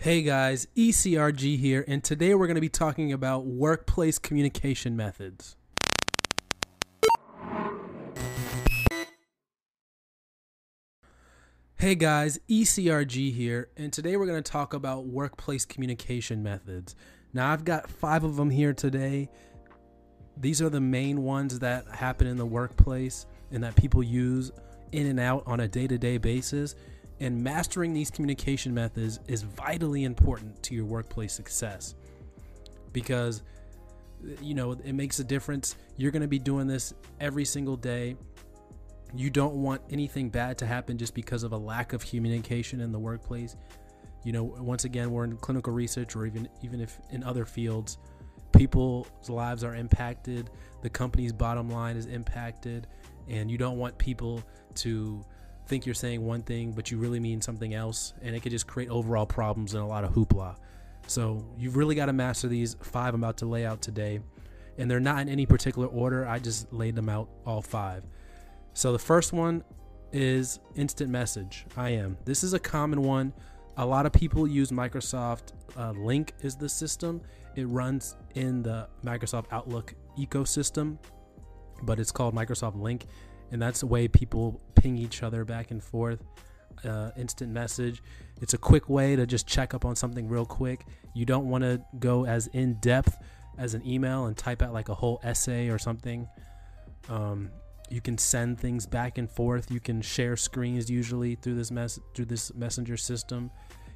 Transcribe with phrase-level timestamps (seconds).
[0.00, 5.56] Hey guys, ECRG here, and today we're going to be talking about workplace communication methods.
[11.74, 16.94] Hey guys, ECRG here, and today we're going to talk about workplace communication methods.
[17.32, 19.28] Now, I've got five of them here today.
[20.36, 24.52] These are the main ones that happen in the workplace and that people use
[24.92, 26.76] in and out on a day to day basis.
[27.20, 31.94] And mastering these communication methods is vitally important to your workplace success
[32.92, 33.42] because,
[34.40, 35.74] you know, it makes a difference.
[35.96, 38.16] You're going to be doing this every single day
[39.14, 42.92] you don't want anything bad to happen just because of a lack of communication in
[42.92, 43.56] the workplace.
[44.24, 47.98] You know, once again, we're in clinical research or even even if in other fields,
[48.52, 50.50] people's lives are impacted,
[50.82, 52.86] the company's bottom line is impacted,
[53.28, 54.42] and you don't want people
[54.76, 55.24] to
[55.68, 58.66] think you're saying one thing but you really mean something else and it could just
[58.66, 60.56] create overall problems and a lot of hoopla.
[61.06, 64.20] So, you've really got to master these five I'm about to lay out today.
[64.76, 66.26] And they're not in any particular order.
[66.26, 68.04] I just laid them out all five.
[68.74, 69.64] So the first one
[70.12, 71.66] is instant message.
[71.76, 72.16] IM.
[72.24, 73.32] This is a common one.
[73.76, 77.20] A lot of people use Microsoft uh, Lync is the system.
[77.56, 80.98] It runs in the Microsoft Outlook ecosystem,
[81.82, 83.02] but it's called Microsoft Lync,
[83.50, 86.22] and that's the way people ping each other back and forth.
[86.84, 88.02] Uh, instant message.
[88.40, 90.86] It's a quick way to just check up on something real quick.
[91.12, 93.16] You don't want to go as in depth
[93.58, 96.28] as an email and type out like a whole essay or something.
[97.08, 97.50] Um,
[97.90, 101.98] you can send things back and forth you can share screens usually through this mess
[102.14, 103.50] through this messenger system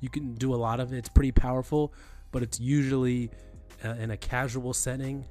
[0.00, 1.92] you can do a lot of it it's pretty powerful
[2.30, 3.30] but it's usually
[3.84, 5.24] uh, in a casual setting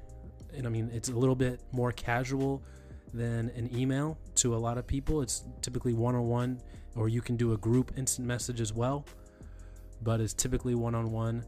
[0.56, 2.62] and i mean it's a little bit more casual
[3.14, 6.60] than an email to a lot of people it's typically one-on-one
[6.96, 9.04] or you can do a group instant message as well
[10.02, 11.44] but it's typically one-on-one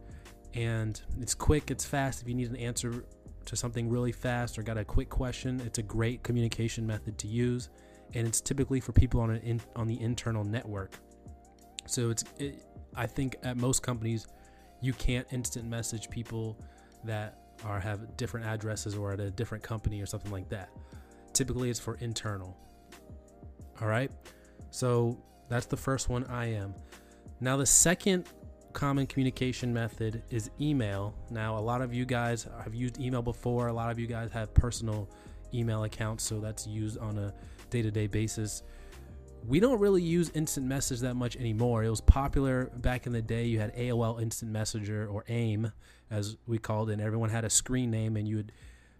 [0.54, 3.04] and it's quick it's fast if you need an answer
[3.46, 7.26] to something really fast or got a quick question, it's a great communication method to
[7.26, 7.68] use,
[8.14, 10.92] and it's typically for people on an in, on the internal network.
[11.86, 14.26] So it's it, I think at most companies
[14.80, 16.56] you can't instant message people
[17.04, 20.70] that are have different addresses or at a different company or something like that.
[21.40, 22.54] Typically, it's for internal.
[23.80, 24.10] All right,
[24.70, 25.18] so
[25.48, 26.24] that's the first one.
[26.24, 26.74] IM.
[27.40, 28.26] Now the second
[28.74, 31.14] common communication method is email.
[31.30, 33.68] Now, a lot of you guys have used email before.
[33.68, 35.08] A lot of you guys have personal
[35.54, 37.32] email accounts, so that's used on a
[37.70, 38.62] day to day basis.
[39.48, 41.84] We don't really use instant message that much anymore.
[41.84, 43.46] It was popular back in the day.
[43.46, 45.72] You had AOL Instant Messenger or AIM,
[46.10, 48.52] as we called it, and everyone had a screen name, and you would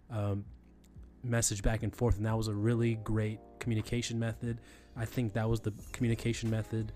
[0.09, 0.45] um,
[1.23, 4.59] message back and forth, and that was a really great communication method.
[4.95, 6.91] I think that was the communication method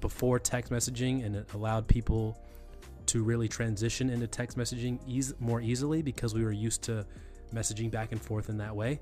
[0.00, 2.38] before text messaging and it allowed people
[3.06, 7.04] to really transition into text messaging ease, more easily because we were used to
[7.52, 9.00] messaging back and forth in that way.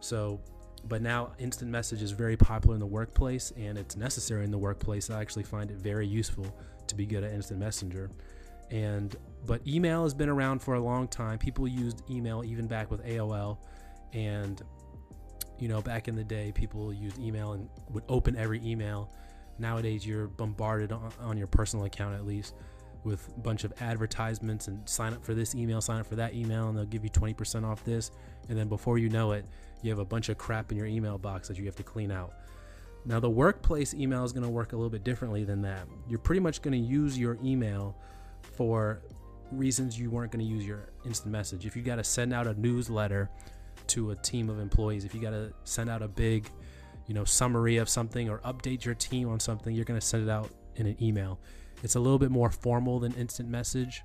[0.00, 0.40] So,
[0.88, 4.58] but now instant message is very popular in the workplace and it's necessary in the
[4.58, 5.10] workplace.
[5.10, 6.46] I actually find it very useful
[6.86, 8.10] to be good at instant messenger.
[8.70, 9.14] And
[9.46, 11.38] but email has been around for a long time.
[11.38, 13.58] People used email even back with AOL
[14.12, 14.62] and
[15.58, 19.10] you know, back in the day people used email and would open every email.
[19.58, 22.54] Nowadays you're bombarded on, on, your personal account at least
[23.04, 26.34] with a bunch of advertisements and sign up for this email sign up for that
[26.34, 28.10] email and they'll give you 20% off this.
[28.48, 29.46] And then before you know it
[29.82, 32.10] you have a bunch of crap in your email box that you have to clean
[32.10, 32.34] out.
[33.06, 35.86] Now the workplace email is going to work a little bit differently than that.
[36.08, 37.96] You're pretty much going to use your email
[38.42, 39.00] for
[39.50, 41.66] reasons you weren't going to use your instant message.
[41.66, 43.30] If you got to send out a newsletter
[43.88, 46.50] to a team of employees if you got to send out a big
[47.06, 50.28] you know summary of something or update your team on something you're going to send
[50.28, 51.38] it out in an email.
[51.82, 54.02] It's a little bit more formal than instant message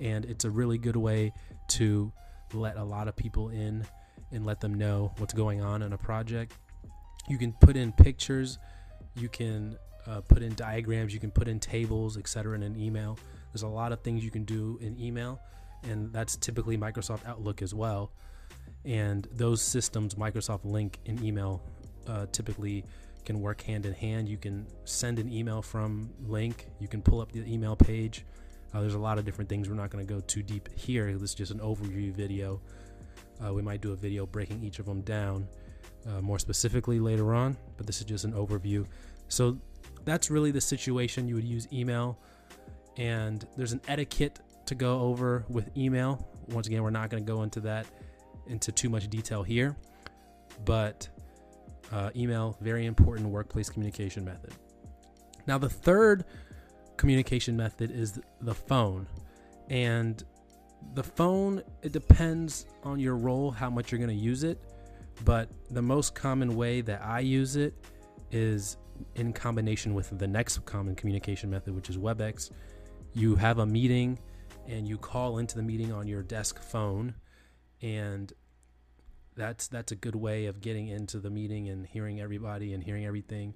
[0.00, 1.32] and it's a really good way
[1.68, 2.12] to
[2.52, 3.84] let a lot of people in
[4.32, 6.52] and let them know what's going on in a project.
[7.28, 8.58] You can put in pictures
[9.16, 13.18] you can uh, put in diagrams you can put in tables etc in an email
[13.56, 15.40] there's a lot of things you can do in email
[15.84, 18.12] and that's typically microsoft outlook as well
[18.84, 21.62] and those systems microsoft Lync and email
[22.06, 22.84] uh, typically
[23.26, 24.28] can work hand in hand.
[24.28, 28.24] You can send an email from Lync, You can pull up the email page
[28.72, 29.68] Uh, there's a lot of different things.
[29.68, 31.12] We're not going to go too deep here.
[31.14, 32.60] This is just an overview video.
[33.44, 35.48] Uh, we might do a video breaking each of them down
[36.06, 38.86] uh, more specifically later on, but this is just an overview.
[39.28, 39.56] So
[40.04, 41.28] that's really the situation.
[41.28, 42.18] You would use email,
[42.96, 46.26] and there's an etiquette to go over with email.
[46.48, 47.86] Once again, we're not going to go into that
[48.46, 49.76] into too much detail here,
[50.64, 51.08] but
[51.92, 54.52] uh, email very important workplace communication method.
[55.46, 56.24] Now, the third
[56.96, 59.06] communication method is the phone,
[59.68, 60.22] and
[60.94, 64.60] the phone it depends on your role how much you're going to use it,
[65.24, 67.74] but the most common way that I use it
[68.30, 68.76] is
[69.14, 72.50] in combination with the next common communication method, which is WebEx.
[73.16, 74.18] You have a meeting
[74.68, 77.14] and you call into the meeting on your desk phone
[77.80, 78.30] and
[79.34, 83.06] that's that's a good way of getting into the meeting and hearing everybody and hearing
[83.06, 83.54] everything.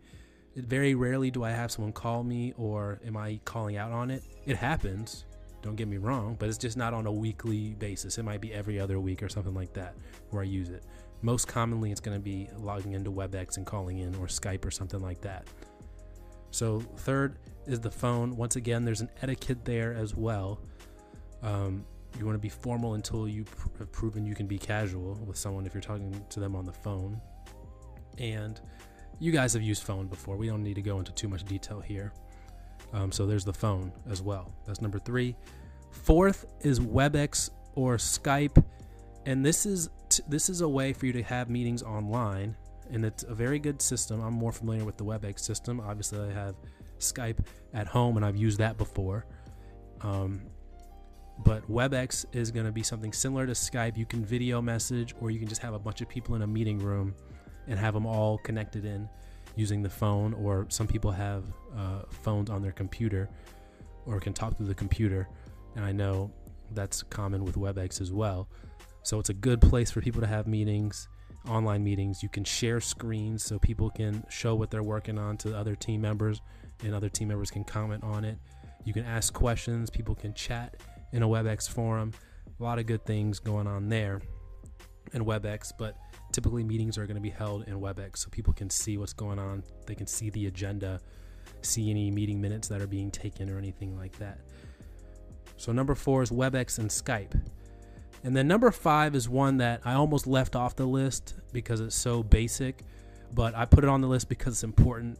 [0.56, 4.22] Very rarely do I have someone call me or am I calling out on it.
[4.46, 5.26] It happens,
[5.60, 8.16] don't get me wrong, but it's just not on a weekly basis.
[8.16, 9.94] It might be every other week or something like that
[10.30, 10.86] where I use it.
[11.20, 14.70] Most commonly, it's going to be logging into WebEx and calling in or Skype or
[14.70, 15.46] something like that.
[16.50, 17.36] So, third
[17.70, 18.36] is the phone.
[18.36, 20.60] Once again, there's an etiquette there as well.
[21.42, 21.84] Um,
[22.18, 25.36] you want to be formal until you pr- have proven you can be casual with
[25.36, 27.20] someone if you're talking to them on the phone.
[28.18, 28.60] And
[29.18, 30.36] you guys have used phone before.
[30.36, 32.12] We don't need to go into too much detail here.
[32.92, 34.52] Um, so there's the phone as well.
[34.66, 35.36] That's number three.
[35.90, 38.62] Fourth is WebEx or Skype,
[39.26, 42.56] and this is t- this is a way for you to have meetings online,
[42.90, 44.20] and it's a very good system.
[44.20, 45.80] I'm more familiar with the WebEx system.
[45.80, 46.56] Obviously, I have
[47.00, 47.44] Skype
[47.74, 49.26] at home, and I've used that before.
[50.02, 50.42] Um,
[51.44, 53.96] but WebEx is going to be something similar to Skype.
[53.96, 56.46] You can video message, or you can just have a bunch of people in a
[56.46, 57.14] meeting room
[57.66, 59.08] and have them all connected in
[59.56, 60.34] using the phone.
[60.34, 61.44] Or some people have
[61.76, 63.28] uh, phones on their computer
[64.06, 65.28] or can talk through the computer.
[65.76, 66.30] And I know
[66.72, 68.48] that's common with WebEx as well.
[69.02, 71.08] So it's a good place for people to have meetings,
[71.48, 72.22] online meetings.
[72.22, 76.00] You can share screens so people can show what they're working on to other team
[76.00, 76.40] members,
[76.82, 78.38] and other team members can comment on it.
[78.84, 80.76] You can ask questions, people can chat
[81.12, 82.12] in a WebEx forum.
[82.58, 84.20] A lot of good things going on there
[85.12, 85.96] in WebEx, but
[86.32, 89.38] typically meetings are going to be held in WebEx so people can see what's going
[89.38, 89.62] on.
[89.86, 91.00] They can see the agenda,
[91.62, 94.40] see any meeting minutes that are being taken or anything like that.
[95.56, 97.38] So, number four is WebEx and Skype.
[98.22, 101.96] And then number five is one that I almost left off the list because it's
[101.96, 102.82] so basic,
[103.34, 105.18] but I put it on the list because it's important,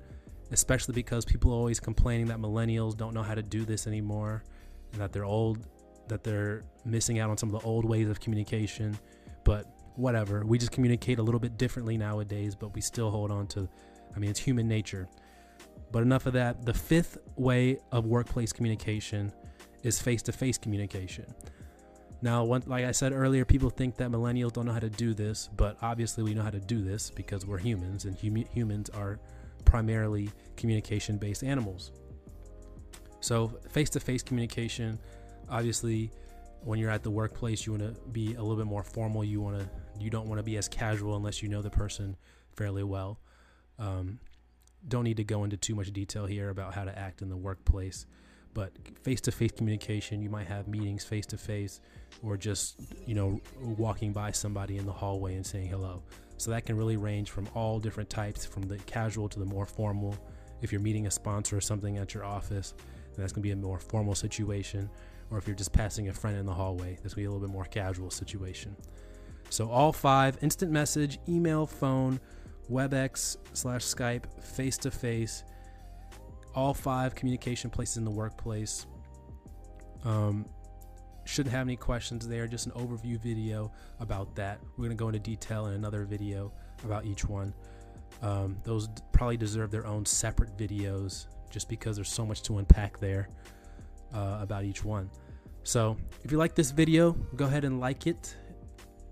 [0.51, 4.45] especially because people are always complaining that millennials don't know how to do this anymore
[4.93, 5.67] and that they're old
[6.09, 8.99] that they're missing out on some of the old ways of communication.
[9.45, 9.65] But
[9.95, 13.69] whatever, we just communicate a little bit differently nowadays, but we still hold on to,
[14.15, 15.09] I mean, it's human nature.
[15.93, 16.67] But enough of that.
[16.67, 19.33] The fifth way of workplace communication
[19.83, 21.27] is face to face communication.
[22.23, 25.15] Now, one, like I said earlier, people think that millennials don't know how to do
[25.15, 28.91] this, but obviously we know how to do this because we're humans, and hum- humans
[28.91, 29.19] are
[29.65, 31.93] primarily communication based animals.
[33.21, 34.99] So, face to face communication
[35.51, 36.11] obviously
[36.63, 39.25] when you're at the workplace you want to be a little bit more formal.
[39.25, 39.69] You want to
[39.99, 42.17] you don't want to be as casual unless you know the person
[42.57, 43.21] fairly well.
[43.79, 44.21] Um,
[44.89, 47.37] don't need to go into too much detail here about how to act in the
[47.37, 48.07] workplace
[48.55, 51.81] but face-to-face communication you might have meetings face-to-face
[52.23, 56.03] or just you know walking by somebody in the hallway and saying hello.
[56.37, 59.67] So that can really range from all different types from the casual to the more
[59.67, 60.17] formal.
[60.63, 62.75] If you're meeting a sponsor or something at your office
[63.17, 64.91] that's going to be a more formal situation.
[65.31, 67.47] Or if you're just passing a friend in the hallway, this will be a little
[67.47, 68.75] bit more casual situation.
[69.49, 72.21] So all five instant message, email, phone,
[72.71, 75.45] WebEx slash Skype, face to face,
[76.55, 78.87] all five communication places in the workplace.
[80.05, 80.47] Um,
[81.25, 84.61] shouldn't have any questions there, just an overview video about that.
[84.77, 86.53] We're going to go into detail in another video
[86.85, 87.55] about each one.
[88.23, 92.99] Um, those probably deserve their own separate videos just because there's so much to unpack
[92.99, 93.29] there
[94.15, 95.11] uh, about each one.
[95.63, 98.37] So if you like this video, go ahead and like it.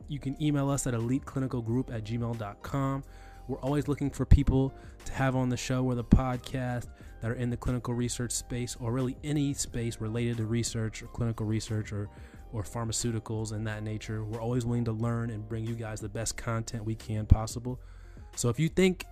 [0.09, 3.05] You can email us at eliteclinicalgroup at gmail.com.
[3.47, 6.89] We're always looking for people to have on the show or the podcast
[7.21, 11.07] that are in the clinical research space or really any space related to research or
[11.09, 12.09] clinical research or,
[12.53, 14.25] or pharmaceuticals and that nature.
[14.25, 17.81] We're always willing to learn and bring you guys the best content we can possible.
[18.37, 19.05] So if you think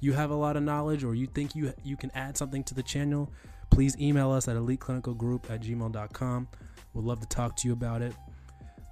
[0.00, 2.74] you have a lot of knowledge or you think you you can add something to
[2.74, 3.30] the channel,
[3.70, 6.48] please email us at eliteclinicalgroup at gmail.com.
[6.94, 8.12] We'd love to talk to you about it.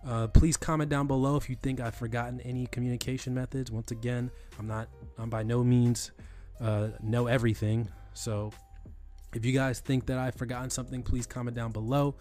[0.07, 3.71] Uh, please comment down below if you think I've forgotten any communication methods.
[3.71, 6.12] Once again, I'm not, I'm by no means
[6.61, 7.89] uh, know everything.
[8.21, 8.53] So
[9.35, 12.17] If you guys think that I've forgotten something, please comment down below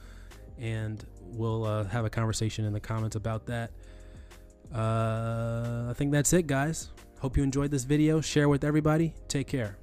[0.58, 3.72] and we'll uh, have a conversation in the comments about that.
[4.74, 6.91] Uh, I think that's it, guys.
[7.20, 8.22] Hope you enjoyed this video.
[8.22, 9.13] Share with everybody.
[9.27, 9.77] Take care.